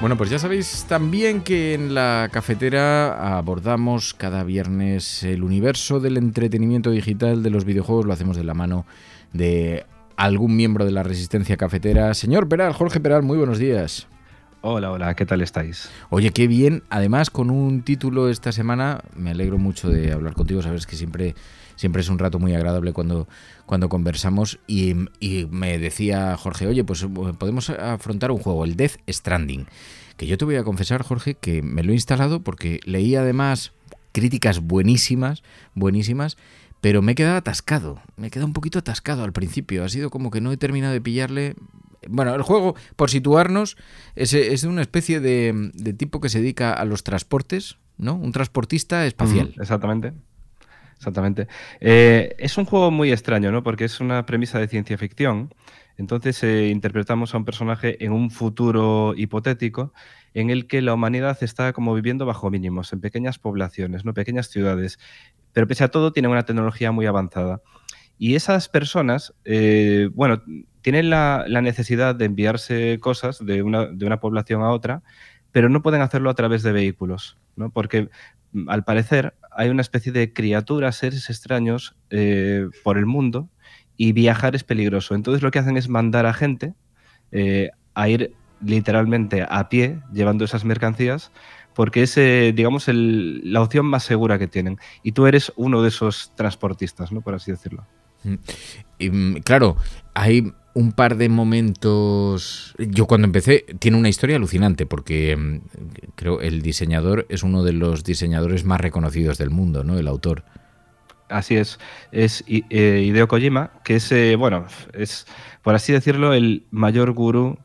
Bueno, 0.00 0.16
pues 0.16 0.30
ya 0.30 0.38
sabéis 0.38 0.86
también 0.88 1.40
que 1.40 1.74
en 1.74 1.92
la 1.92 2.28
cafetera 2.30 3.36
abordamos 3.36 4.14
cada 4.14 4.44
viernes 4.44 5.24
el 5.24 5.42
universo 5.42 5.98
del 5.98 6.16
entretenimiento 6.16 6.92
digital 6.92 7.42
de 7.42 7.50
los 7.50 7.64
videojuegos. 7.64 8.06
Lo 8.06 8.12
hacemos 8.12 8.36
de 8.36 8.44
la 8.44 8.54
mano 8.54 8.86
de 9.32 9.86
algún 10.16 10.54
miembro 10.54 10.84
de 10.84 10.92
la 10.92 11.02
resistencia 11.02 11.56
cafetera. 11.56 12.14
Señor 12.14 12.48
Peral, 12.48 12.74
Jorge 12.74 13.00
Peral, 13.00 13.24
muy 13.24 13.38
buenos 13.38 13.58
días. 13.58 14.06
Hola, 14.60 14.92
hola, 14.92 15.14
¿qué 15.16 15.26
tal 15.26 15.40
estáis? 15.40 15.90
Oye, 16.10 16.30
qué 16.30 16.46
bien. 16.46 16.84
Además, 16.90 17.28
con 17.28 17.50
un 17.50 17.82
título 17.82 18.28
esta 18.28 18.52
semana, 18.52 19.00
me 19.16 19.30
alegro 19.30 19.58
mucho 19.58 19.88
de 19.88 20.12
hablar 20.12 20.34
contigo. 20.34 20.62
Sabes 20.62 20.86
que 20.86 20.94
siempre, 20.94 21.34
siempre 21.78 22.02
es 22.02 22.08
un 22.08 22.18
rato 22.18 22.40
muy 22.40 22.54
agradable 22.54 22.92
cuando, 22.92 23.28
cuando 23.64 23.88
conversamos. 23.88 24.58
Y, 24.66 24.94
me 25.50 25.78
decía 25.78 26.36
Jorge, 26.36 26.66
oye, 26.66 26.84
pues 26.84 27.06
podemos 27.38 27.70
afrontar 27.70 28.32
un 28.32 28.38
juego, 28.38 28.64
el 28.64 28.76
Death 28.76 28.96
Stranding. 29.08 29.66
Que 30.16 30.26
yo 30.26 30.36
te 30.36 30.44
voy 30.44 30.56
a 30.56 30.64
confesar, 30.64 31.02
Jorge, 31.02 31.34
que 31.34 31.62
me 31.62 31.84
lo 31.84 31.92
he 31.92 31.94
instalado 31.94 32.40
porque 32.40 32.80
leí 32.84 33.14
además 33.14 33.72
críticas 34.10 34.58
buenísimas, 34.58 35.44
buenísimas, 35.74 36.36
pero 36.80 37.00
me 37.00 37.12
he 37.12 37.14
quedado 37.14 37.36
atascado. 37.36 38.02
Me 38.16 38.26
he 38.26 38.30
quedado 38.30 38.48
un 38.48 38.52
poquito 38.52 38.80
atascado 38.80 39.22
al 39.22 39.32
principio. 39.32 39.84
Ha 39.84 39.88
sido 39.88 40.10
como 40.10 40.32
que 40.32 40.40
no 40.40 40.50
he 40.50 40.56
terminado 40.56 40.92
de 40.92 41.00
pillarle. 41.00 41.54
Bueno, 42.08 42.34
el 42.34 42.42
juego, 42.42 42.74
por 42.96 43.10
situarnos, 43.10 43.76
es, 44.16 44.34
es 44.34 44.64
una 44.64 44.82
especie 44.82 45.20
de, 45.20 45.94
tipo 45.96 46.20
que 46.20 46.28
se 46.28 46.40
dedica 46.40 46.72
a 46.72 46.84
los 46.84 47.04
transportes, 47.04 47.78
¿no? 47.96 48.16
Un 48.16 48.32
transportista 48.32 49.06
espacial. 49.06 49.54
Exactamente. 49.60 50.14
Exactamente. 50.98 51.46
Eh, 51.80 52.34
es 52.38 52.58
un 52.58 52.64
juego 52.64 52.90
muy 52.90 53.12
extraño, 53.12 53.52
¿no? 53.52 53.62
Porque 53.62 53.84
es 53.84 54.00
una 54.00 54.26
premisa 54.26 54.58
de 54.58 54.66
ciencia 54.66 54.98
ficción. 54.98 55.54
Entonces 55.96 56.42
eh, 56.42 56.68
interpretamos 56.68 57.34
a 57.34 57.38
un 57.38 57.44
personaje 57.44 58.04
en 58.04 58.12
un 58.12 58.30
futuro 58.30 59.14
hipotético 59.16 59.92
en 60.34 60.50
el 60.50 60.66
que 60.66 60.82
la 60.82 60.94
humanidad 60.94 61.38
está 61.40 61.72
como 61.72 61.94
viviendo 61.94 62.26
bajo 62.26 62.50
mínimos, 62.50 62.92
en 62.92 63.00
pequeñas 63.00 63.38
poblaciones, 63.38 64.04
¿no? 64.04 64.12
pequeñas 64.12 64.48
ciudades, 64.48 64.98
pero 65.52 65.66
pese 65.66 65.84
a 65.84 65.88
todo 65.88 66.12
tienen 66.12 66.30
una 66.30 66.44
tecnología 66.44 66.92
muy 66.92 67.06
avanzada. 67.06 67.62
Y 68.18 68.34
esas 68.34 68.68
personas, 68.68 69.34
eh, 69.44 70.10
bueno, 70.14 70.42
tienen 70.82 71.10
la, 71.10 71.46
necesidad 71.62 72.14
de 72.14 72.24
enviarse 72.24 72.98
cosas 73.00 73.44
de 73.44 73.62
una, 73.62 73.86
de 73.86 74.04
una, 74.04 74.20
población 74.20 74.62
a 74.62 74.70
otra, 74.70 75.02
pero 75.52 75.68
no 75.68 75.82
pueden 75.82 76.02
hacerlo 76.02 76.30
a 76.30 76.34
través 76.34 76.62
de 76.62 76.72
vehículos, 76.72 77.38
¿no? 77.56 77.70
porque 77.70 78.08
mm, 78.52 78.68
al 78.68 78.84
parecer 78.84 79.34
hay 79.58 79.70
una 79.70 79.82
especie 79.82 80.12
de 80.12 80.32
criaturas, 80.32 80.94
seres 80.94 81.28
extraños 81.30 81.96
eh, 82.10 82.68
por 82.84 82.96
el 82.96 83.06
mundo 83.06 83.48
y 83.96 84.12
viajar 84.12 84.54
es 84.54 84.62
peligroso. 84.62 85.16
Entonces 85.16 85.42
lo 85.42 85.50
que 85.50 85.58
hacen 85.58 85.76
es 85.76 85.88
mandar 85.88 86.26
a 86.26 86.32
gente 86.32 86.74
eh, 87.32 87.70
a 87.92 88.08
ir 88.08 88.34
literalmente 88.64 89.44
a 89.48 89.68
pie 89.68 89.98
llevando 90.12 90.44
esas 90.44 90.64
mercancías 90.64 91.32
porque 91.74 92.04
es, 92.04 92.16
eh, 92.18 92.52
digamos, 92.54 92.86
la 92.88 93.60
opción 93.60 93.86
más 93.86 94.04
segura 94.04 94.38
que 94.38 94.46
tienen. 94.46 94.78
Y 95.02 95.10
tú 95.10 95.26
eres 95.26 95.52
uno 95.56 95.82
de 95.82 95.88
esos 95.88 96.32
transportistas, 96.36 97.10
¿no? 97.10 97.20
Por 97.20 97.34
así 97.34 97.50
decirlo. 97.50 97.84
Mm. 98.22 98.34
Mm, 99.10 99.36
claro, 99.40 99.76
hay 100.14 100.52
un 100.78 100.92
par 100.92 101.16
de 101.16 101.28
momentos. 101.28 102.72
Yo 102.78 103.06
cuando 103.06 103.26
empecé, 103.26 103.66
tiene 103.80 103.96
una 103.96 104.08
historia 104.08 104.36
alucinante, 104.36 104.86
porque 104.86 105.36
mm, 105.36 105.60
creo 106.14 106.40
el 106.40 106.62
diseñador 106.62 107.26
es 107.28 107.42
uno 107.42 107.64
de 107.64 107.72
los 107.72 108.04
diseñadores 108.04 108.64
más 108.64 108.80
reconocidos 108.80 109.38
del 109.38 109.50
mundo, 109.50 109.82
¿no? 109.82 109.98
El 109.98 110.06
autor. 110.06 110.44
Así 111.28 111.56
es, 111.56 111.80
es 112.12 112.44
eh, 112.46 113.04
Hideo 113.04 113.26
Kojima, 113.26 113.72
que 113.82 113.96
es, 113.96 114.12
eh, 114.12 114.36
bueno, 114.36 114.66
es, 114.94 115.26
por 115.62 115.74
así 115.74 115.92
decirlo, 115.92 116.32
el 116.32 116.64
mayor 116.70 117.10
gurú 117.10 117.58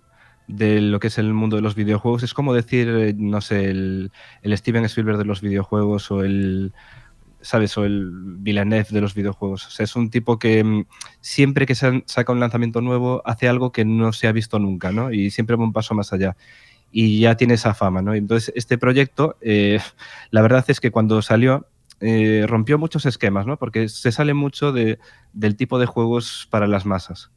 de 0.47 0.81
lo 0.81 1.00
que 1.00 1.07
es 1.07 1.19
el 1.19 1.34
mundo 1.35 1.56
de 1.56 1.62
los 1.62 1.75
videojuegos. 1.75 2.23
Es 2.23 2.34
como 2.34 2.56
decir, 2.56 2.90
eh, 2.90 3.13
no 3.16 3.41
sé, 3.41 3.69
el, 3.69 4.12
el 4.41 4.57
Steven 4.57 4.85
Spielberg 4.85 5.19
de 5.19 5.25
los 5.25 5.41
videojuegos 5.41 6.09
o 6.09 6.23
el, 6.23 6.73
¿sabes? 7.43 7.77
O 7.77 7.85
el 7.85 8.09
Villeneuve 8.11 8.87
de 8.89 9.01
los 9.01 9.13
videojuegos. 9.13 9.79
Es 9.79 9.95
un 9.95 10.09
tipo 10.09 10.39
que 10.39 10.63
mm, 10.63 10.85
siempre 11.21 11.65
que 11.65 11.75
saca 11.75 12.31
un 12.31 12.39
lanzamiento 12.39 12.81
nuevo 12.81 13.21
hace 13.25 13.47
algo 13.47 13.71
que 13.71 13.85
no 13.85 14.13
se 14.13 14.27
ha 14.27 14.31
visto 14.31 14.57
nunca, 14.57 14.91
¿no? 14.91 15.11
Y 15.11 15.29
siempre 15.29 15.55
va 15.55 15.63
un 15.63 15.73
paso 15.73 15.93
más 15.93 16.13
allá. 16.13 16.35
Y 16.91 17.19
ya 17.19 17.35
tiene 17.37 17.55
esa 17.55 17.73
fama, 17.73 18.01
¿no? 18.01 18.15
Entonces, 18.15 18.53
este 18.55 18.77
proyecto, 18.77 19.37
eh, 19.41 19.79
la 20.31 20.41
verdad 20.41 20.65
es 20.67 20.79
que 20.79 20.91
cuando 20.91 21.21
salió, 21.21 21.67
eh, 21.99 22.45
rompió 22.47 22.77
muchos 22.79 23.05
esquemas, 23.05 23.45
¿no? 23.45 23.57
Porque 23.57 23.89
se 23.89 24.11
sale 24.11 24.33
mucho 24.33 24.71
de, 24.71 24.99
del 25.33 25.55
tipo 25.55 25.79
de 25.79 25.85
juegos 25.85 26.47
para 26.49 26.67
las 26.67 26.85
masas 26.85 27.32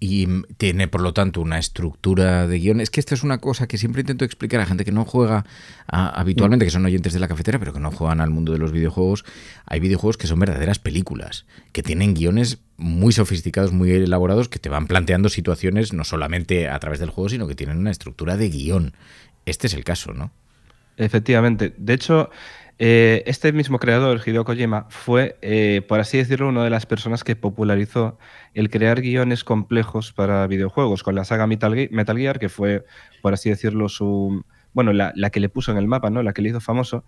y 0.00 0.42
tiene 0.58 0.86
por 0.86 1.00
lo 1.00 1.14
tanto 1.14 1.40
una 1.40 1.58
estructura 1.58 2.46
de 2.46 2.58
guion. 2.58 2.80
Es 2.80 2.90
que 2.90 3.00
esta 3.00 3.14
es 3.14 3.22
una 3.22 3.38
cosa 3.38 3.66
que 3.66 3.78
siempre 3.78 4.02
intento 4.02 4.24
explicar 4.24 4.60
a 4.60 4.66
gente 4.66 4.84
que 4.84 4.92
no 4.92 5.04
juega 5.04 5.46
habitualmente, 5.86 6.66
que 6.66 6.70
son 6.70 6.84
oyentes 6.84 7.12
de 7.12 7.20
la 7.20 7.28
cafetera, 7.28 7.58
pero 7.58 7.72
que 7.72 7.80
no 7.80 7.90
juegan 7.90 8.20
al 8.20 8.30
mundo 8.30 8.52
de 8.52 8.58
los 8.58 8.70
videojuegos. 8.72 9.24
Hay 9.64 9.80
videojuegos 9.80 10.18
que 10.18 10.26
son 10.26 10.40
verdaderas 10.40 10.78
películas, 10.78 11.46
que 11.72 11.82
tienen 11.82 12.14
guiones 12.14 12.58
muy 12.76 13.12
sofisticados, 13.12 13.72
muy 13.72 13.92
elaborados, 13.92 14.48
que 14.48 14.58
te 14.58 14.68
van 14.68 14.86
planteando 14.86 15.28
situaciones 15.28 15.92
no 15.92 16.04
solamente 16.04 16.68
a 16.68 16.78
través 16.80 16.98
del 16.98 17.10
juego, 17.10 17.30
sino 17.30 17.46
que 17.46 17.54
tienen 17.54 17.78
una 17.78 17.90
estructura 17.90 18.36
de 18.36 18.50
guion. 18.50 18.92
Este 19.46 19.68
es 19.68 19.74
el 19.74 19.84
caso, 19.84 20.12
¿no? 20.12 20.32
Efectivamente. 20.96 21.74
De 21.76 21.94
hecho, 21.94 22.30
eh, 22.78 23.22
este 23.26 23.52
mismo 23.52 23.78
creador, 23.78 24.20
Hideo 24.24 24.44
Kojima, 24.44 24.86
fue, 24.90 25.38
eh, 25.42 25.82
por 25.88 26.00
así 26.00 26.18
decirlo, 26.18 26.48
una 26.48 26.64
de 26.64 26.70
las 26.70 26.86
personas 26.86 27.22
que 27.22 27.36
popularizó 27.36 28.18
el 28.52 28.68
crear 28.68 29.00
guiones 29.00 29.44
complejos 29.44 30.12
para 30.12 30.46
videojuegos 30.48 31.02
con 31.02 31.14
la 31.14 31.24
saga 31.24 31.46
Metal, 31.46 31.74
Gear, 32.16 32.38
que 32.38 32.48
fue, 32.48 32.84
por 33.22 33.32
así 33.32 33.48
decirlo, 33.48 33.88
su, 33.88 34.44
bueno, 34.72 34.92
la, 34.92 35.12
que 35.30 35.38
le 35.38 35.48
puso 35.48 35.70
en 35.70 35.78
el 35.78 35.86
mapa, 35.86 36.10
¿no? 36.10 36.22
La 36.24 36.32
que 36.32 36.42
le 36.42 36.48
hizo 36.48 36.60
famoso. 36.60 37.04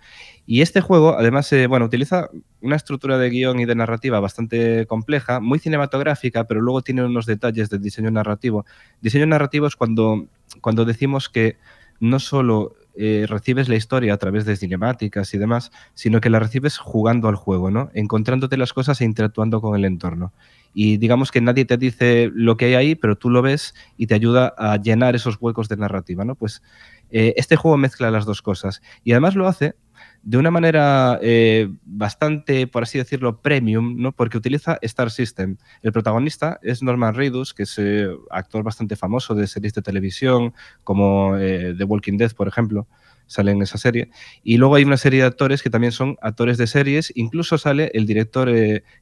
Y 0.47 0.61
este 0.61 0.81
juego, 0.81 1.19
además, 1.19 1.53
eh, 1.53 1.67
bueno, 1.67 1.87
utiliza 1.87 2.31
una 2.61 2.77
estructura 2.77 3.19
de 3.19 3.29
guion 3.29 3.59
y 3.59 3.65
de 3.65 3.75
narrativa 3.75 4.21
bastante 4.21 4.87
compleja, 4.87 5.41
muy 5.41 5.59
cinematográfica, 5.59 6.45
pero 6.45 6.61
luego 6.61 6.83
tiene 6.83 7.05
unos 7.05 7.27
detalles 7.27 7.71
de 7.71 7.79
diseño 7.79 8.13
narrativo. 8.13 8.65
Diseño 9.01 9.27
narrativo 9.27 9.67
es 9.67 9.75
cuando, 9.75 10.29
cuando 10.61 10.85
decimos 10.85 11.29
que 11.29 11.57
no 11.99 12.21
solo 12.21 12.77
eh, 12.99 13.27
recibes 13.29 13.69
la 13.69 13.77
historia 13.77 14.15
a 14.15 14.17
través 14.17 14.45
de 14.45 14.57
cinemáticas 14.57 15.33
y 15.35 15.39
demás, 15.39 15.71
sino 15.95 16.21
que 16.21 16.31
la 16.31 16.39
recibes 16.39 16.79
jugando 16.79 17.29
al 17.29 17.37
juego, 17.37 17.71
¿no? 17.71 17.91
Encontrándote 17.95 18.57
las 18.57 18.73
cosas 18.73 19.01
e 19.01 19.05
interactuando 19.05 19.61
con 19.61 19.77
el 19.77 19.85
entorno. 19.85 20.33
Y 20.75 20.99
digamos 20.99 21.31
que 21.31 21.41
nadie 21.41 21.65
te 21.65 21.77
dice 21.77 22.31
lo 22.35 22.57
que 22.57 22.67
hay 22.67 22.75
ahí, 22.75 22.95
pero 22.95 23.17
tú 23.17 23.31
lo 23.31 23.43
ves 23.43 23.75
y 23.97 24.07
te 24.07 24.15
ayuda 24.15 24.55
a 24.59 24.77
llenar 24.77 25.15
esos 25.15 25.37
huecos 25.41 25.69
de 25.69 25.77
narrativa, 25.77 26.25
¿no? 26.25 26.35
Pues 26.35 26.63
eh, 27.11 27.35
este 27.37 27.57
juego 27.57 27.77
mezcla 27.77 28.11
las 28.11 28.27
dos 28.27 28.43
cosas. 28.43 28.83
Y 29.05 29.13
además 29.13 29.35
lo 29.37 29.47
hace 29.47 29.75
de 30.23 30.39
una 30.39 30.51
manera 30.51 31.19
eh, 31.23 31.69
bastante, 31.85 32.67
por 32.67 32.83
así 32.83 32.99
decirlo, 32.99 33.41
premium, 33.41 33.97
¿no? 33.97 34.13
porque 34.13 34.37
utiliza 34.39 34.79
Star 34.83 35.11
System. 35.11 35.57
El 35.83 35.93
protagonista 35.93 36.59
es 36.63 36.83
Norman 36.83 37.15
Reedus, 37.15 37.55
que 37.55 37.63
es 37.63 37.79
eh, 37.79 38.09
actor 38.31 38.63
bastante 38.63 38.97
famoso 38.97 39.35
de 39.35 39.47
series 39.47 39.75
de 39.75 39.83
televisión, 39.83 40.53
como 40.85 41.37
eh, 41.37 41.75
The 41.77 41.85
Walking 41.85 42.17
Dead, 42.17 42.33
por 42.33 42.49
ejemplo, 42.49 42.87
sale 43.27 43.53
en 43.53 43.63
esa 43.63 43.79
serie. 43.79 44.11
Y 44.43 44.57
luego 44.57 44.75
hay 44.75 44.85
una 44.85 44.97
serie 44.97 45.21
de 45.21 45.27
actores 45.27 45.63
que 45.63 45.71
también 45.71 45.93
son 45.93 46.17
actores 46.21 46.59
de 46.59 46.67
series, 46.67 47.13
incluso 47.15 47.59
sale 47.59 47.91
el 47.95 48.07
director 48.07 48.51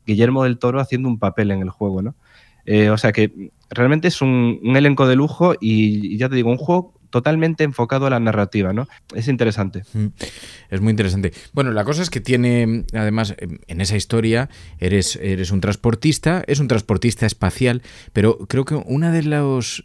Guillermo 0.07 0.45
del 0.45 0.59
Toro 0.59 0.81
haciendo 0.81 1.09
un 1.09 1.19
papel 1.19 1.51
en 1.51 1.63
el 1.63 1.71
juego. 1.71 2.03
¿no? 2.03 2.15
o 2.91 2.97
sea 2.97 3.13
que 3.13 3.51
realmente 3.69 4.09
es 4.09 4.23
un, 4.23 4.61
elenco 4.75 5.07
de 5.07 5.17
lujo 5.17 5.55
y 5.61 6.17
ya 6.17 6.29
te 6.29 6.37
digo, 6.37 6.51
un 6.51 6.57
juego 6.57 6.94
totalmente 7.15 7.63
enfocado 7.63 8.07
a 8.07 8.11
la 8.11 8.19
narrativa, 8.19 8.73
¿no? 8.73 8.89
Es 9.15 9.29
interesante. 9.29 9.85
Es 10.69 10.81
muy 10.81 10.91
interesante. 10.91 11.33
Bueno, 11.53 11.71
la 11.71 11.85
cosa 11.85 12.03
es 12.03 12.11
que 12.11 12.21
tiene, 12.21 12.87
además, 12.93 13.37
en 13.39 13.81
esa 13.81 13.95
historia, 13.97 14.51
eres, 14.81 15.15
eres 15.23 15.53
un 15.53 15.61
transportista, 15.61 16.43
es 16.49 16.59
un 16.59 16.67
transportista 16.67 17.25
espacial, 17.25 17.83
pero 18.13 18.37
creo 18.49 18.65
que 18.65 18.75
una 18.75 19.13
de 19.13 19.23
los, 19.23 19.85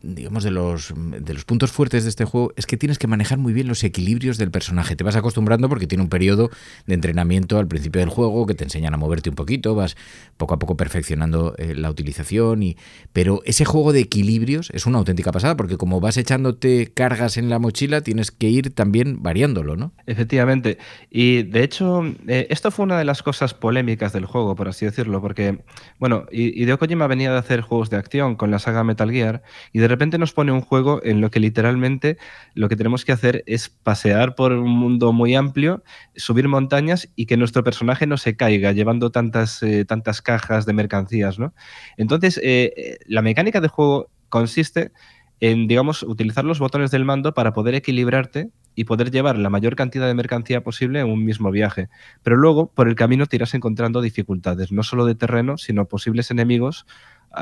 digamos, 0.00 0.44
de 0.44 0.52
los, 0.52 0.94
de 0.94 1.34
los 1.34 1.44
puntos 1.44 1.72
fuertes 1.72 2.04
de 2.04 2.10
este 2.10 2.24
juego 2.24 2.52
es 2.54 2.66
que 2.66 2.76
tienes 2.76 3.00
que 3.00 3.08
manejar 3.08 3.38
muy 3.38 3.52
bien 3.52 3.66
los 3.66 3.82
equilibrios 3.82 4.38
del 4.38 4.52
personaje. 4.52 4.94
Te 4.94 5.02
vas 5.02 5.16
acostumbrando 5.16 5.68
porque 5.68 5.88
tiene 5.88 6.04
un 6.04 6.08
periodo 6.08 6.50
de 6.86 6.94
entrenamiento 6.94 7.58
al 7.58 7.66
principio 7.66 7.98
del 7.98 8.10
juego 8.10 8.46
que 8.46 8.54
te 8.54 8.62
enseñan 8.62 8.94
a 8.94 8.96
moverte 8.96 9.28
un 9.28 9.34
poquito, 9.34 9.74
vas 9.74 9.96
poco 10.36 10.54
a 10.54 10.60
poco 10.60 10.76
perfeccionando 10.76 11.56
eh, 11.58 11.74
la 11.74 11.90
utilización, 11.90 12.62
y, 12.62 12.76
pero 13.12 13.42
ese 13.44 13.64
juego 13.64 13.92
de 13.92 13.98
equilibrios 13.98 14.70
es 14.70 14.86
una 14.86 14.98
auténtica 14.98 15.32
pasada 15.32 15.56
porque 15.56 15.76
como 15.76 15.98
vas 15.98 16.16
echando 16.16 16.54
cargas 16.94 17.36
en 17.36 17.48
la 17.48 17.58
mochila, 17.58 18.00
tienes 18.02 18.30
que 18.30 18.48
ir 18.48 18.74
también 18.74 19.22
variándolo, 19.22 19.76
¿no? 19.76 19.92
Efectivamente. 20.06 20.78
Y 21.10 21.42
de 21.42 21.62
hecho, 21.62 22.04
eh, 22.28 22.46
esto 22.50 22.70
fue 22.70 22.84
una 22.84 22.98
de 22.98 23.04
las 23.04 23.22
cosas 23.22 23.54
polémicas 23.54 24.12
del 24.12 24.26
juego, 24.26 24.54
por 24.54 24.68
así 24.68 24.84
decirlo, 24.84 25.20
porque, 25.20 25.64
bueno, 25.98 26.26
Hideo 26.30 26.78
Kojima 26.78 27.06
venía 27.06 27.32
de 27.32 27.38
hacer 27.38 27.60
juegos 27.60 27.90
de 27.90 27.96
acción 27.96 28.36
con 28.36 28.50
la 28.50 28.58
saga 28.58 28.84
Metal 28.84 29.10
Gear 29.10 29.42
y 29.72 29.78
de 29.78 29.88
repente 29.88 30.18
nos 30.18 30.32
pone 30.32 30.52
un 30.52 30.60
juego 30.60 31.00
en 31.02 31.20
lo 31.20 31.30
que 31.30 31.40
literalmente 31.40 32.18
lo 32.54 32.68
que 32.68 32.76
tenemos 32.76 33.04
que 33.04 33.12
hacer 33.12 33.42
es 33.46 33.68
pasear 33.68 34.34
por 34.34 34.52
un 34.52 34.70
mundo 34.70 35.12
muy 35.12 35.34
amplio, 35.34 35.82
subir 36.16 36.48
montañas 36.48 37.08
y 37.16 37.26
que 37.26 37.36
nuestro 37.36 37.64
personaje 37.64 38.06
no 38.06 38.16
se 38.16 38.36
caiga 38.36 38.72
llevando 38.72 39.10
tantas, 39.10 39.62
eh, 39.62 39.84
tantas 39.84 40.22
cajas 40.22 40.66
de 40.66 40.72
mercancías, 40.72 41.38
¿no? 41.38 41.54
Entonces, 41.96 42.40
eh, 42.42 42.98
la 43.06 43.22
mecánica 43.22 43.60
de 43.60 43.68
juego 43.68 44.10
consiste 44.30 44.92
en, 45.40 45.66
digamos, 45.66 46.02
utilizar 46.02 46.44
los 46.44 46.58
botones 46.58 46.90
del 46.90 47.04
mando 47.04 47.34
para 47.34 47.52
poder 47.52 47.74
equilibrarte 47.74 48.50
y 48.74 48.84
poder 48.84 49.10
llevar 49.10 49.38
la 49.38 49.50
mayor 49.50 49.74
cantidad 49.74 50.06
de 50.06 50.14
mercancía 50.14 50.62
posible 50.62 51.00
en 51.00 51.08
un 51.08 51.24
mismo 51.24 51.50
viaje. 51.50 51.88
Pero 52.22 52.36
luego, 52.36 52.70
por 52.72 52.88
el 52.88 52.94
camino, 52.94 53.26
te 53.26 53.36
irás 53.36 53.54
encontrando 53.54 54.00
dificultades, 54.00 54.70
no 54.70 54.82
solo 54.82 55.06
de 55.06 55.14
terreno, 55.14 55.58
sino 55.58 55.86
posibles 55.86 56.30
enemigos 56.30 56.86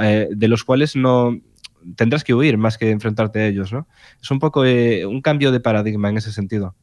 eh, 0.01 0.29
de 0.31 0.49
los 0.49 0.65
cuales 0.65 0.97
no 0.97 1.39
tendrás 1.97 2.25
que 2.25 2.35
huir 2.35 2.59
más 2.59 2.79
que 2.79 2.91
enfrentarte 2.91 3.41
a 3.41 3.47
ellos, 3.47 3.73
¿no? 3.73 3.87
Es 4.23 4.31
un 4.31 4.39
poco 4.39 4.65
eh, 4.65 5.07
un 5.07 5.21
cambio 5.21 5.53
de 5.53 5.61
paradigma 5.61 6.09
en 6.09 6.19
ese 6.19 6.33
sentido. 6.33 6.75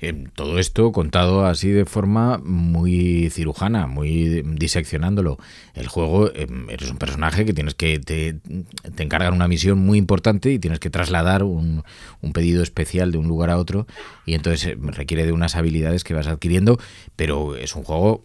Eh, 0.00 0.24
todo 0.34 0.58
esto 0.58 0.90
contado 0.92 1.46
así 1.46 1.70
de 1.70 1.84
forma 1.84 2.38
muy 2.38 3.30
cirujana, 3.30 3.86
muy 3.86 4.42
diseccionándolo. 4.42 5.38
El 5.74 5.86
juego, 5.88 6.30
eres 6.32 6.90
un 6.90 6.98
personaje 6.98 7.44
que 7.44 7.52
tienes 7.52 7.74
que 7.74 7.98
te, 7.98 8.34
te, 8.34 9.02
encargan 9.02 9.34
una 9.34 9.48
misión 9.48 9.78
muy 9.78 9.98
importante 9.98 10.50
y 10.50 10.58
tienes 10.58 10.80
que 10.80 10.90
trasladar 10.90 11.42
un, 11.42 11.84
un 12.20 12.32
pedido 12.32 12.62
especial 12.62 13.12
de 13.12 13.18
un 13.18 13.28
lugar 13.28 13.50
a 13.50 13.58
otro 13.58 13.86
y 14.24 14.34
entonces 14.34 14.76
requiere 14.80 15.26
de 15.26 15.32
unas 15.32 15.54
habilidades 15.54 16.04
que 16.04 16.14
vas 16.14 16.26
adquiriendo, 16.26 16.78
pero 17.14 17.56
es 17.56 17.76
un 17.76 17.84
juego 17.84 18.24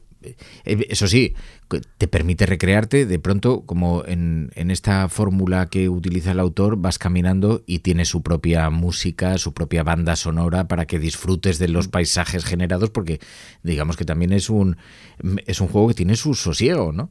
eso 0.64 1.08
sí, 1.08 1.36
te 1.98 2.08
permite 2.08 2.46
recrearte, 2.46 3.06
de 3.06 3.20
pronto, 3.20 3.62
como 3.66 4.04
en, 4.06 4.52
esta 4.56 5.10
fórmula 5.10 5.68
que 5.68 5.90
utiliza 5.90 6.32
el 6.32 6.40
autor, 6.40 6.78
vas 6.78 7.00
caminando 7.00 7.64
y 7.66 7.80
tiene 7.80 8.06
su 8.06 8.22
propia 8.22 8.70
música, 8.70 9.38
su 9.38 9.54
propia 9.54 9.84
banda 9.84 10.16
sonora 10.16 10.68
para 10.68 10.86
que 10.86 11.00
disfrutes 11.00 11.60
de 11.60 11.68
los 11.68 11.88
paisajes 11.88 12.46
generados, 12.46 12.90
porque 12.90 13.20
digamos 13.64 13.98
que 13.98 14.06
también 14.06 14.34
es 14.34 14.50
un, 14.50 14.78
es 15.46 15.62
un 15.62 15.68
juego 15.68 15.90
que 15.90 15.94
tiene 15.94 16.16
su 16.16 16.34
sosiego, 16.34 16.92
¿no? 16.92 17.10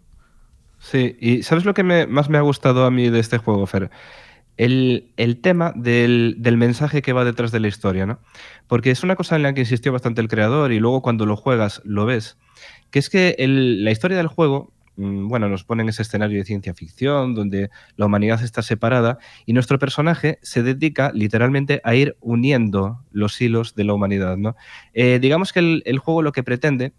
Sí, 0.79 1.17
y 1.21 1.43
¿sabes 1.43 1.65
lo 1.65 1.75
que 1.75 1.85
más 1.85 2.31
me 2.31 2.39
ha 2.39 2.43
gustado 2.43 2.87
a 2.87 2.91
mí 2.91 3.11
de 3.11 3.21
este 3.21 3.39
juego, 3.39 3.67
Fer? 3.67 3.91
El, 4.63 5.39
tema 5.41 5.73
del, 5.75 6.37
mensaje 6.57 7.01
que 7.01 7.13
va 7.13 7.25
detrás 7.25 7.51
de 7.51 7.61
la 7.61 7.69
historia, 7.69 8.05
¿no? 8.05 8.21
Porque 8.67 8.91
es 8.91 9.03
una 9.03 9.17
cosa 9.17 9.37
en 9.37 9.43
la 9.43 9.55
que 9.55 9.61
insistió 9.61 9.93
bastante 9.93 10.21
el 10.21 10.29
creador 10.29 10.73
y 10.73 10.81
luego 10.81 11.01
cuando 11.01 11.25
lo 11.25 11.37
juegas 11.37 11.81
lo 11.85 12.05
ves 12.05 12.37
que 12.91 12.99
es 12.99 13.09
que 13.09 13.35
la 13.39 13.91
historia 13.91 14.17
del 14.17 14.27
juego, 14.27 14.73
mm, 14.97 15.29
bueno, 15.29 15.49
nos 15.49 15.65
pone 15.65 15.83
en 15.83 15.89
ese 15.89 16.03
escenario 16.03 16.39
de 16.39 16.45
ciencia 16.45 16.75
ficción 16.75 17.35
donde 17.35 17.71
la 17.97 18.07
humanidad 18.07 18.43
está 18.43 18.63
separada 18.63 19.19
y 19.47 19.53
nuestro 19.53 19.79
personaje 19.79 20.39
se 20.43 20.63
dedica 20.63 21.13
literalmente 21.15 21.81
a 21.85 21.95
ir 21.95 22.17
uniendo 22.21 23.01
los 23.13 23.41
hilos 23.41 23.75
de 23.75 23.85
la 23.85 23.95
humanidad, 23.95 24.37
¿no? 24.37 24.57
Eh, 24.93 25.19
digamos 25.21 25.53
que 25.53 25.83
el, 25.85 25.99
juego 25.99 26.23
lo 26.23 26.33
que 26.33 26.43
pretende, 26.43 26.93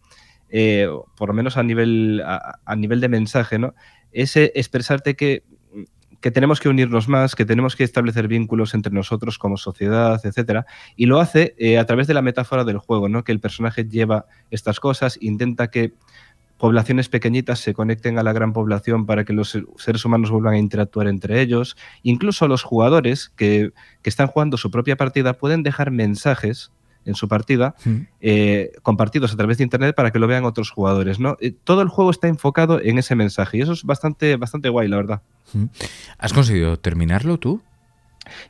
eh, 0.50 0.88
por 1.16 1.30
lo 1.30 1.34
menos 1.34 1.58
a 1.58 1.64
nivel, 1.64 2.22
a, 2.26 2.76
nivel 2.76 3.02
de 3.02 3.10
mensaje, 3.10 3.60
¿no? 3.60 3.74
Es 4.12 4.36
eh, 4.36 4.52
expresarte 4.56 5.16
que 5.16 5.44
que 6.22 6.32
tenemos 6.32 6.60
que 6.60 6.70
unirnos 6.70 7.08
más, 7.08 7.36
que 7.36 7.46
tenemos 7.46 7.76
que 7.76 7.84
establecer 7.84 8.28
vínculos 8.28 8.74
entre 8.74 8.94
nosotros 8.94 9.38
como 9.38 9.58
sociedad, 9.58 10.22
etcétera, 10.24 10.66
y 10.96 11.08
lo 11.08 11.20
hace 11.20 11.56
eh, 11.58 11.78
a 11.78 11.86
través 11.86 12.08
de 12.08 12.14
la 12.14 12.22
metáfora 12.22 12.64
del 12.64 12.78
juego, 12.78 13.10
¿no? 13.10 13.24
Que 13.24 13.32
el 13.32 13.40
personaje 13.40 13.86
lleva 13.86 14.26
estas 14.52 14.80
cosas, 14.80 15.18
intenta 15.20 15.70
que 15.70 15.94
poblaciones 16.58 17.10
pequeñitas 17.10 17.60
se 17.60 17.74
conecten 17.74 18.20
a 18.20 18.24
la 18.24 18.34
gran 18.34 18.54
población 18.54 19.08
para 19.08 19.26
que 19.26 19.34
los 19.34 19.58
seres 19.78 20.06
humanos 20.06 20.30
vuelvan 20.30 20.54
a 20.54 20.60
interactuar 20.60 21.08
entre 21.08 21.42
ellos. 21.42 21.76
Incluso 22.04 22.48
los 22.48 22.62
jugadores 22.62 23.34
que, 23.36 23.72
que 24.04 24.10
están 24.12 24.28
jugando 24.28 24.58
su 24.58 24.70
propia 24.70 24.96
partida 24.96 25.34
pueden 25.34 25.64
dejar 25.64 25.90
mensajes 25.90 26.72
en 27.06 27.16
su 27.16 27.28
partida, 27.28 27.76
eh, 28.20 28.72
compartidos 28.82 29.34
a 29.34 29.38
través 29.38 29.58
de 29.58 29.64
Internet 29.64 29.96
para 29.96 30.12
que 30.12 30.20
lo 30.20 30.28
vean 30.28 30.46
otros 30.46 30.70
jugadores. 30.70 31.20
¿no? 31.20 31.38
Eh, 31.42 31.52
todo 31.64 31.82
el 31.82 31.90
juego 31.90 32.12
está 32.12 32.28
enfocado 32.28 32.80
en 32.82 32.98
ese 32.98 33.16
mensaje 33.16 33.58
y 33.58 33.62
eso 33.62 33.74
es 33.74 33.84
bastante, 33.84 34.36
bastante 34.36 34.70
guay, 34.70 34.88
la 34.88 34.98
verdad. 34.98 35.22
¿Has 36.18 36.34
conseguido 36.34 36.78
terminarlo 36.78 37.38
tú? 37.38 37.62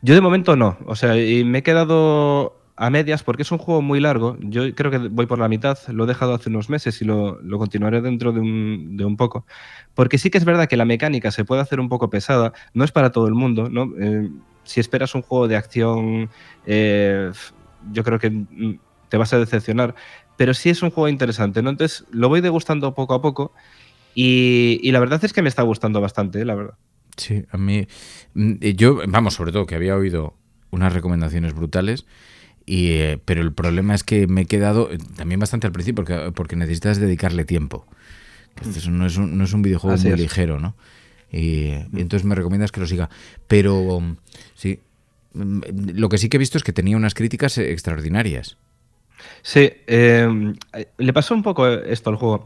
Yo 0.02 0.14
de 0.14 0.22
momento 0.22 0.56
no, 0.56 0.78
o 0.86 0.96
sea, 0.96 1.18
y 1.18 1.44
me 1.44 1.60
he 1.60 1.64
quedado 1.64 2.62
a 2.76 2.90
medias 2.90 3.24
porque 3.24 3.44
es 3.44 3.52
un 3.52 3.58
juego 3.58 3.82
muy 3.82 4.00
largo. 4.00 4.38
Yo 4.42 4.74
creo 4.74 4.90
que 4.92 4.98
voy 4.98 5.28
por 5.28 5.40
la 5.40 5.48
mitad, 5.48 5.78
lo 5.90 6.04
he 6.04 6.08
dejado 6.08 6.34
hace 6.34 6.50
unos 6.50 6.70
meses 6.70 7.02
y 7.02 7.06
lo, 7.06 7.40
continuaré 7.58 8.02
dentro 8.02 8.32
de 8.32 8.40
un, 8.40 9.16
poco. 9.18 9.46
Porque 9.94 10.18
sí 10.18 10.30
que 10.30 10.40
es 10.40 10.46
verdad 10.46 10.68
que 10.68 10.78
la 10.78 10.86
mecánica 10.86 11.32
se 11.32 11.46
puede 11.46 11.62
hacer 11.62 11.80
un 11.80 11.90
poco 11.90 12.10
pesada, 12.10 12.54
no 12.74 12.84
es 12.84 12.92
para 12.92 13.12
todo 13.12 13.28
el 13.28 13.36
mundo, 13.36 13.70
¿no? 13.70 13.92
Eh, 14.00 14.30
si 14.64 14.80
esperas 14.80 15.14
un 15.16 15.22
juego 15.22 15.48
de 15.48 15.58
acción 15.58 16.30
yo 17.92 18.04
creo 18.04 18.20
que 18.20 18.30
mm, 18.30 18.80
te 19.10 19.18
vas 19.18 19.34
a 19.34 19.40
decepcionar. 19.40 19.96
Pero 20.38 20.54
sí 20.54 20.70
es 20.70 20.82
un 20.82 20.90
juego 20.90 21.10
interesante, 21.10 21.62
¿no? 21.62 21.70
Entonces 21.70 22.06
lo 22.12 22.30
voy 22.30 22.42
degustando 22.42 22.94
poco 22.94 23.14
a 23.14 23.22
poco 23.22 23.54
y, 24.16 24.92
la 24.92 25.00
verdad 25.00 25.24
es 25.24 25.34
que 25.34 25.42
me 25.42 25.50
está 25.50 25.62
gustando 25.64 26.02
bastante, 26.02 26.42
¿eh? 26.42 26.46
la 26.46 26.56
verdad. 26.56 26.74
Sí, 27.18 27.46
a 27.52 27.58
mí. 27.58 27.88
Mm, 28.34 28.54
yo, 28.76 29.02
vamos, 29.08 29.36
sobre 29.36 29.52
todo 29.52 29.66
que 29.66 29.76
había 29.76 29.96
oído 29.96 30.36
unas 30.72 30.94
recomendaciones 30.94 31.54
brutales. 31.54 32.06
Y, 32.66 32.92
eh, 32.92 33.20
pero 33.24 33.42
el 33.42 33.54
problema 33.54 33.96
es 33.96 34.04
que 34.04 34.28
me 34.28 34.42
he 34.42 34.46
quedado 34.46 34.92
eh, 34.92 34.98
también 35.18 35.40
bastante 35.40 35.68
al 35.68 35.74
principio 35.74 36.06
porque, 36.06 36.32
porque 36.34 36.56
necesitas 36.56 37.00
dedicarle 37.00 37.44
tiempo. 37.46 37.86
no, 38.90 39.06
es 39.06 39.18
un, 39.18 39.38
no 39.38 39.44
es 39.44 39.54
un 39.54 39.62
videojuego 39.62 39.98
muy 39.98 40.16
ligero, 40.16 40.60
¿no? 40.60 40.76
Y, 41.32 41.70
y, 41.94 42.02
entonces 42.02 42.26
me 42.26 42.36
recomiendas 42.36 42.72
que 42.72 42.80
lo 42.80 42.88
siga. 42.88 43.10
Pero 43.48 44.02
sí, 44.54 44.80
Mm, 44.82 44.91
lo 45.34 46.10
que 46.10 46.18
sí 46.18 46.30
que 46.30 46.38
he 46.38 46.40
visto 46.40 46.58
es 46.58 46.64
que 46.64 46.74
tenía 46.74 46.98
unas 46.98 47.14
críticas 47.14 47.58
extraordinarias. 47.58 48.58
Sí, 49.42 49.72
em, 49.88 50.56
le 50.98 51.14
pasó 51.14 51.34
un 51.34 51.44
poco 51.44 51.68
esto 51.68 52.10
al 52.10 52.16
juego. 52.16 52.46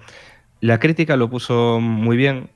La 0.62 0.80
crítica 0.80 1.18
lo 1.18 1.30
puso 1.30 1.80
muy 1.80 2.18
bien. 2.18 2.50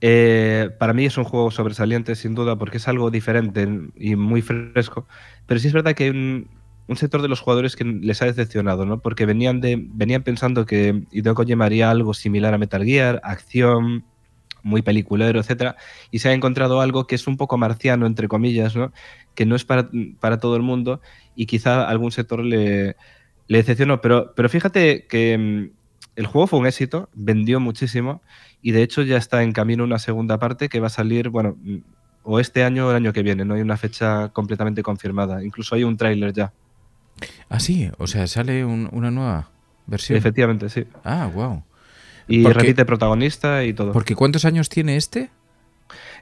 Eh, 0.00 0.70
para 0.78 0.92
mí 0.92 1.06
es 1.06 1.18
un 1.18 1.24
juego 1.24 1.50
sobresaliente, 1.50 2.14
sin 2.14 2.34
duda, 2.34 2.56
porque 2.56 2.76
es 2.76 2.86
algo 2.88 3.10
diferente 3.10 3.68
y 3.96 4.16
muy 4.16 4.42
fresco. 4.42 5.06
Pero 5.46 5.60
sí 5.60 5.68
es 5.68 5.72
verdad 5.72 5.94
que 5.94 6.04
hay 6.04 6.10
un, 6.10 6.48
sector 6.96 7.20
de 7.20 7.28
los 7.28 7.40
jugadores 7.40 7.76
que 7.76 7.84
les 7.84 8.22
ha 8.22 8.26
decepcionado, 8.26 8.86
¿no? 8.86 9.00
Porque 9.00 9.26
venían, 9.26 9.60
venían 9.60 10.22
pensando 10.22 10.64
que 10.64 11.02
Hideo 11.10 11.34
Kojima 11.34 11.66
haría 11.66 11.90
algo 11.90 12.14
similar 12.14 12.54
a 12.54 12.58
Metal 12.58 12.84
Gear, 12.84 13.20
acción, 13.24 14.04
muy 14.62 14.82
peliculero, 14.82 15.40
etcétera, 15.40 15.76
y 16.10 16.18
se 16.18 16.28
ha 16.28 16.32
encontrado 16.32 16.80
algo 16.80 17.06
que 17.06 17.14
es 17.14 17.26
un 17.26 17.36
poco 17.36 17.58
marciano, 17.58 18.06
entre 18.06 18.28
comillas, 18.28 18.76
¿no? 18.76 18.92
que 19.34 19.46
no 19.46 19.56
es 19.56 19.64
para, 19.64 19.88
para 20.20 20.38
todo 20.38 20.56
el 20.56 20.62
mundo 20.62 21.00
y 21.36 21.46
quizá 21.46 21.88
algún 21.88 22.10
sector 22.10 22.44
le, 22.44 22.96
le 23.46 23.58
decepcionó. 23.58 24.00
Pero, 24.00 24.32
pero 24.34 24.48
fíjate 24.48 25.06
que 25.06 25.38
mm, 25.38 25.70
el 26.16 26.26
juego 26.26 26.46
fue 26.46 26.58
un 26.58 26.66
éxito, 26.66 27.08
vendió 27.14 27.60
muchísimo 27.60 28.22
y 28.62 28.72
de 28.72 28.82
hecho 28.82 29.02
ya 29.02 29.16
está 29.16 29.42
en 29.42 29.52
camino 29.52 29.84
una 29.84 29.98
segunda 29.98 30.38
parte 30.38 30.68
que 30.68 30.80
va 30.80 30.88
a 30.88 30.90
salir, 30.90 31.28
bueno, 31.28 31.56
mm, 31.60 31.76
o 32.24 32.40
este 32.40 32.64
año 32.64 32.86
o 32.86 32.90
el 32.90 32.96
año 32.96 33.12
que 33.12 33.22
viene, 33.22 33.44
no 33.44 33.54
hay 33.54 33.62
una 33.62 33.76
fecha 33.76 34.28
completamente 34.30 34.82
confirmada, 34.82 35.42
incluso 35.42 35.74
hay 35.74 35.84
un 35.84 35.96
tráiler 35.96 36.32
ya. 36.32 36.52
Ah, 37.48 37.60
sí, 37.60 37.90
o 37.98 38.06
sea, 38.06 38.26
sale 38.26 38.64
una 38.64 39.10
nueva 39.10 39.50
versión. 39.86 40.18
Efectivamente, 40.18 40.68
sí. 40.68 40.84
Ah, 41.04 41.30
wow. 41.32 41.62
Y 42.28 42.44
repite 42.44 42.84
protagonista 42.84 43.64
y 43.64 43.72
todo. 43.72 43.92
Porque 43.92 44.14
¿cuántos 44.14 44.44
años 44.44 44.68
tiene 44.68 44.96
este? 44.96 45.30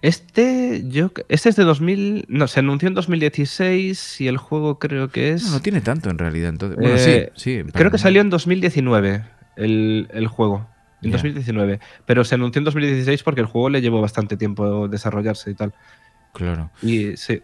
Este, 0.02 0.84
yo, 0.88 1.10
este 1.28 1.48
es 1.48 1.56
de 1.56 1.64
2000, 1.64 2.26
no, 2.28 2.46
se 2.46 2.60
anunció 2.60 2.88
en 2.88 2.94
2016 2.94 4.20
y 4.20 4.28
el 4.28 4.36
juego 4.36 4.78
creo 4.78 5.08
que 5.08 5.30
es... 5.32 5.44
No, 5.44 5.52
no 5.52 5.60
tiene 5.60 5.80
tanto 5.80 6.10
en 6.10 6.18
realidad. 6.18 6.50
Entonces, 6.50 6.78
bueno, 6.78 6.98
sí, 6.98 7.10
eh, 7.10 7.32
sí. 7.34 7.62
Creo 7.72 7.90
que 7.90 7.98
salió 7.98 8.20
en 8.20 8.30
2019 8.30 9.25
el, 9.56 10.08
el 10.12 10.26
juego. 10.28 10.68
En 11.02 11.10
2019. 11.10 11.80
Pero 12.04 12.25
se 12.25 12.34
anunció 12.34 12.60
en 12.60 12.64
2016 12.64 13.22
porque 13.22 13.40
el 13.40 13.46
juego 13.46 13.70
le 13.70 13.80
llevó 13.80 14.00
bastante 14.00 14.36
tiempo 14.36 14.88
desarrollarse 14.88 15.50
y 15.50 15.54
tal. 15.54 15.72
Claro. 16.32 16.70
Y 16.82 17.16
sí. 17.16 17.42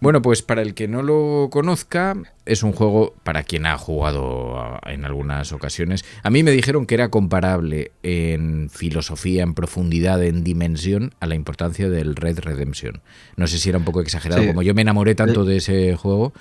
Bueno, 0.00 0.22
pues 0.22 0.42
para 0.42 0.62
el 0.62 0.74
que 0.74 0.88
no 0.88 1.02
lo 1.02 1.48
conozca, 1.50 2.16
es 2.46 2.62
un 2.62 2.72
juego 2.72 3.14
para 3.22 3.42
quien 3.42 3.66
ha 3.66 3.78
jugado 3.78 4.78
en 4.86 5.04
algunas 5.04 5.52
ocasiones. 5.52 6.04
A 6.22 6.30
mí 6.30 6.42
me 6.42 6.50
dijeron 6.50 6.86
que 6.86 6.94
era 6.94 7.08
comparable 7.08 7.92
en 8.02 8.70
filosofía, 8.70 9.42
en 9.42 9.54
profundidad, 9.54 10.22
en 10.22 10.44
dimensión 10.44 11.14
a 11.20 11.26
la 11.26 11.34
importancia 11.34 11.88
del 11.88 12.16
Red 12.16 12.40
Redemption. 12.40 13.00
No 13.36 13.46
sé 13.46 13.58
si 13.58 13.68
era 13.68 13.78
un 13.78 13.84
poco 13.84 14.00
exagerado, 14.00 14.46
como 14.46 14.62
yo 14.62 14.74
me 14.74 14.82
enamoré 14.82 15.14
tanto 15.14 15.44
eh, 15.44 15.46
de 15.46 15.56
ese 15.56 15.96
juego. 15.96 16.32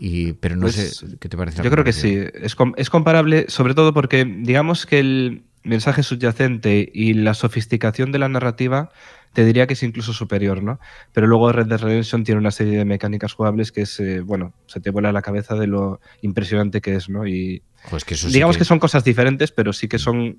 Y, 0.00 0.34
pero 0.34 0.54
no 0.54 0.62
pues 0.62 0.74
sé 0.76 1.06
qué 1.18 1.28
te 1.28 1.36
parece. 1.36 1.62
Yo 1.62 1.70
creo 1.70 1.82
que 1.82 1.92
sí, 1.92 2.16
es, 2.34 2.56
es 2.76 2.90
comparable, 2.90 3.46
sobre 3.48 3.74
todo 3.74 3.92
porque 3.92 4.24
digamos 4.24 4.86
que 4.86 5.00
el 5.00 5.42
mensaje 5.68 6.02
subyacente 6.02 6.90
y 6.92 7.14
la 7.14 7.34
sofisticación 7.34 8.12
de 8.12 8.18
la 8.18 8.28
narrativa 8.28 8.90
te 9.32 9.44
diría 9.44 9.66
que 9.66 9.74
es 9.74 9.82
incluso 9.82 10.12
superior, 10.12 10.62
¿no? 10.62 10.80
Pero 11.12 11.26
luego 11.26 11.52
Red 11.52 11.66
Dead 11.66 11.80
Redemption 11.80 12.24
tiene 12.24 12.40
una 12.40 12.50
serie 12.50 12.78
de 12.78 12.84
mecánicas 12.84 13.34
jugables 13.34 13.72
que 13.72 13.82
es, 13.82 14.00
eh, 14.00 14.20
bueno, 14.20 14.52
se 14.66 14.80
te 14.80 14.90
vuela 14.90 15.12
la 15.12 15.22
cabeza 15.22 15.54
de 15.54 15.66
lo 15.66 16.00
impresionante 16.22 16.80
que 16.80 16.96
es, 16.96 17.08
¿no? 17.08 17.26
Y 17.26 17.62
pues 17.90 18.04
que 18.04 18.16
digamos 18.32 18.56
que... 18.56 18.64
son 18.64 18.78
cosas 18.78 19.04
diferentes, 19.04 19.52
pero 19.52 19.72
sí 19.72 19.86
que 19.86 19.98
son 19.98 20.38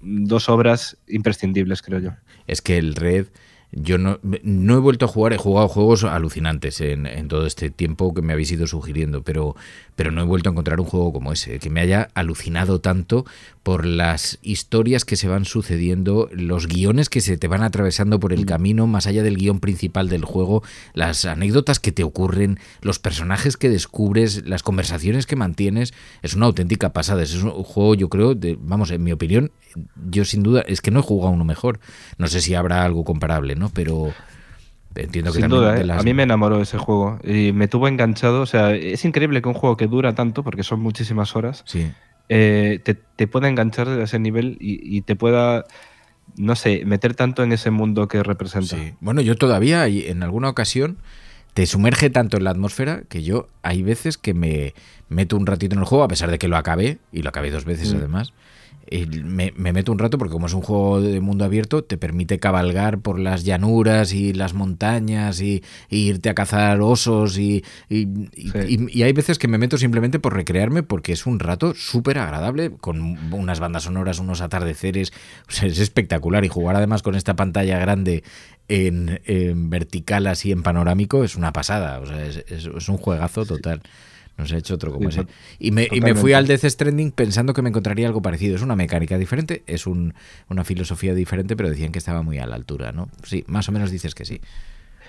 dos 0.00 0.48
obras 0.48 0.96
imprescindibles, 1.08 1.82
creo 1.82 2.00
yo. 2.00 2.10
Es 2.46 2.62
que 2.62 2.78
el 2.78 2.94
Red 2.94 3.26
yo 3.72 3.96
no, 3.96 4.20
no 4.22 4.76
he 4.76 4.80
vuelto 4.80 5.06
a 5.06 5.08
jugar, 5.08 5.32
he 5.32 5.38
jugado 5.38 5.66
juegos 5.66 6.04
alucinantes 6.04 6.80
en, 6.82 7.06
en, 7.06 7.28
todo 7.28 7.46
este 7.46 7.70
tiempo 7.70 8.12
que 8.12 8.20
me 8.20 8.34
habéis 8.34 8.52
ido 8.52 8.66
sugiriendo, 8.66 9.22
pero, 9.22 9.56
pero 9.96 10.10
no 10.10 10.20
he 10.20 10.24
vuelto 10.24 10.50
a 10.50 10.52
encontrar 10.52 10.78
un 10.78 10.86
juego 10.86 11.12
como 11.12 11.32
ese, 11.32 11.58
que 11.58 11.70
me 11.70 11.80
haya 11.80 12.10
alucinado 12.14 12.80
tanto 12.80 13.24
por 13.62 13.86
las 13.86 14.38
historias 14.42 15.06
que 15.06 15.16
se 15.16 15.28
van 15.28 15.46
sucediendo, 15.46 16.28
los 16.32 16.66
guiones 16.66 17.08
que 17.08 17.22
se 17.22 17.38
te 17.38 17.48
van 17.48 17.62
atravesando 17.62 18.20
por 18.20 18.34
el 18.34 18.42
mm. 18.42 18.46
camino, 18.46 18.86
más 18.86 19.06
allá 19.06 19.22
del 19.22 19.38
guion 19.38 19.60
principal 19.60 20.10
del 20.10 20.24
juego, 20.24 20.62
las 20.92 21.24
anécdotas 21.24 21.80
que 21.80 21.92
te 21.92 22.04
ocurren, 22.04 22.58
los 22.82 22.98
personajes 22.98 23.56
que 23.56 23.70
descubres, 23.70 24.46
las 24.46 24.62
conversaciones 24.62 25.24
que 25.24 25.36
mantienes, 25.36 25.94
es 26.20 26.34
una 26.34 26.46
auténtica 26.46 26.92
pasada. 26.92 27.22
Es 27.22 27.34
un 27.34 27.50
juego, 27.50 27.94
yo 27.94 28.08
creo, 28.08 28.34
de, 28.34 28.58
vamos, 28.60 28.90
en 28.90 29.02
mi 29.02 29.12
opinión, 29.12 29.50
yo 30.10 30.24
sin 30.24 30.42
duda, 30.42 30.62
es 30.66 30.80
que 30.80 30.90
no 30.90 31.00
he 31.00 31.02
jugado 31.02 31.32
uno 31.32 31.44
mejor. 31.44 31.80
No 32.18 32.26
sé 32.26 32.40
si 32.40 32.54
habrá 32.54 32.84
algo 32.84 33.04
comparable, 33.04 33.54
¿no? 33.54 33.70
Pero 33.70 34.12
entiendo 34.94 35.32
que 35.32 35.40
Sin 35.40 35.48
duda, 35.48 35.80
¿eh? 35.80 35.86
a 35.90 36.02
mí 36.02 36.14
me 36.14 36.22
enamoró 36.22 36.60
ese 36.60 36.78
juego 36.78 37.18
y 37.24 37.52
me 37.52 37.68
tuvo 37.68 37.88
enganchado. 37.88 38.42
O 38.42 38.46
sea, 38.46 38.74
es 38.74 39.04
increíble 39.04 39.42
que 39.42 39.48
un 39.48 39.54
juego 39.54 39.76
que 39.76 39.86
dura 39.86 40.14
tanto, 40.14 40.42
porque 40.42 40.62
son 40.62 40.80
muchísimas 40.80 41.34
horas, 41.36 41.64
eh, 42.28 42.80
te, 43.16 43.26
pueda 43.26 43.48
enganchar 43.48 43.88
a 43.88 44.04
ese 44.04 44.18
nivel 44.18 44.56
y, 44.60 45.00
te 45.02 45.16
pueda, 45.16 45.64
no 46.36 46.56
sé, 46.56 46.84
meter 46.84 47.14
tanto 47.14 47.42
en 47.42 47.52
ese 47.52 47.70
mundo 47.70 48.08
que 48.08 48.22
representa. 48.22 48.76
Bueno, 49.00 49.20
yo 49.20 49.36
todavía, 49.36 49.86
en 49.86 50.22
alguna 50.22 50.48
ocasión, 50.48 50.98
te 51.54 51.66
sumerge 51.66 52.10
tanto 52.10 52.36
en 52.36 52.44
la 52.44 52.50
atmósfera 52.50 53.02
que 53.08 53.22
yo 53.22 53.48
hay 53.62 53.82
veces 53.82 54.16
que 54.16 54.34
me 54.34 54.74
meto 55.08 55.36
un 55.36 55.46
ratito 55.46 55.74
en 55.74 55.80
el 55.80 55.86
juego, 55.86 56.04
a 56.04 56.08
pesar 56.08 56.30
de 56.30 56.38
que 56.38 56.48
lo 56.48 56.56
acabé, 56.56 56.98
y 57.12 57.22
lo 57.22 57.28
acabé 57.28 57.50
dos 57.50 57.64
veces 57.64 57.92
mm. 57.92 57.96
además 57.98 58.32
me, 59.24 59.52
meto 59.72 59.92
un 59.92 59.98
rato 59.98 60.18
porque 60.18 60.32
como 60.32 60.46
es 60.46 60.54
un 60.54 60.62
juego 60.62 61.00
de 61.00 61.20
mundo 61.20 61.44
abierto, 61.44 61.84
te 61.84 61.96
permite 61.96 62.38
cabalgar 62.38 63.00
por 63.00 63.18
las 63.18 63.44
llanuras 63.44 64.12
y 64.12 64.32
las 64.32 64.54
montañas 64.54 65.40
y, 65.40 65.62
irte 65.88 66.30
a 66.30 66.34
cazar 66.34 66.80
osos 66.80 67.38
y, 67.38 67.64
y, 67.88 69.02
hay 69.02 69.12
veces 69.12 69.38
que 69.38 69.48
me 69.48 69.58
meto 69.58 69.78
simplemente 69.78 70.18
por 70.18 70.34
recrearme 70.34 70.82
porque 70.82 71.12
es 71.12 71.26
un 71.26 71.38
rato 71.38 71.74
súper 71.74 72.18
agradable 72.18 72.70
con 72.70 73.00
unas 73.32 73.60
bandas 73.60 73.84
sonoras, 73.84 74.18
unos 74.18 74.40
atardeceres, 74.40 75.12
es 75.62 75.78
espectacular. 75.78 76.44
Y 76.44 76.48
jugar 76.48 76.76
además 76.76 77.02
con 77.02 77.14
esta 77.14 77.36
pantalla 77.36 77.78
grande 77.78 78.22
en, 78.68 79.20
vertical 79.70 80.26
así 80.26 80.52
en 80.52 80.62
panorámico 80.62 81.24
es 81.24 81.36
una 81.36 81.52
pasada, 81.52 82.00
o 82.00 82.06
sea, 82.06 82.24
es, 82.24 82.44
es 82.48 82.88
un 82.88 82.96
juegazo 82.96 83.44
total. 83.44 83.82
Se 84.44 84.54
ha 84.54 84.58
hecho 84.58 84.74
otro 84.74 84.92
como 84.92 85.08
ese. 85.08 85.26
Y 85.58 85.70
me, 85.70 85.88
y 85.90 86.00
me, 86.00 86.14
fui 86.14 86.32
al 86.32 86.46
Death 86.46 86.64
Stranding 86.64 87.12
pensando 87.12 87.52
que 87.52 87.62
me 87.62 87.68
encontraría 87.68 88.06
algo 88.06 88.22
parecido. 88.22 88.56
Es 88.56 88.62
una 88.62 88.76
mecánica 88.76 89.18
diferente, 89.18 89.62
es 89.66 89.86
un, 89.86 90.14
una 90.48 90.64
filosofía 90.64 91.14
diferente, 91.14 91.56
pero 91.56 91.70
decían 91.70 91.92
que 91.92 91.98
estaba 91.98 92.22
muy 92.22 92.38
a 92.38 92.46
la 92.46 92.56
altura, 92.56 92.92
¿no? 92.92 93.08
Sí, 93.22 93.44
más 93.46 93.68
o 93.68 93.72
menos 93.72 93.90
dices 93.90 94.14
que 94.14 94.24
sí. 94.24 94.40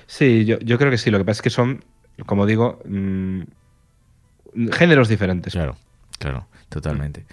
Sí, 0.08 0.46
yo, 0.46 0.60
yo 0.60 0.78
creo 0.78 0.92
que 0.92 0.98
sí. 0.98 1.10
Lo 1.10 1.18
que 1.18 1.26
pasa 1.26 1.40
es 1.40 1.42
que 1.42 1.50
son, 1.50 1.84
como 2.26 2.46
digo, 2.46 2.80
mm, 2.86 3.42
géneros 4.72 5.08
diferentes. 5.08 5.54
Claro, 5.54 5.78
claro. 6.20 6.48
Totalmente. 6.74 7.26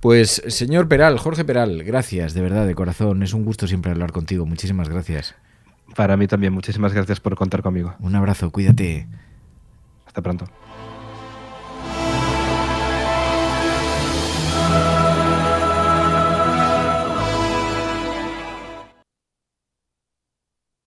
Pues, 0.00 0.42
señor 0.48 0.88
Peral, 0.88 1.18
Jorge 1.18 1.42
Peral, 1.42 1.84
gracias, 1.84 2.34
de 2.34 2.42
verdad, 2.42 2.66
de 2.66 2.74
corazón. 2.74 3.22
Es 3.22 3.32
un 3.32 3.46
gusto 3.46 3.66
siempre 3.66 3.90
hablar 3.90 4.12
contigo. 4.12 4.44
Muchísimas 4.44 4.90
gracias. 4.90 5.34
Para 5.96 6.18
mí 6.18 6.26
también, 6.26 6.52
muchísimas 6.52 6.92
gracias 6.92 7.18
por 7.18 7.34
contar 7.34 7.62
conmigo. 7.62 7.94
Un 8.00 8.14
abrazo, 8.14 8.50
cuídate. 8.50 9.06
Hasta 10.06 10.20
pronto. 10.20 10.46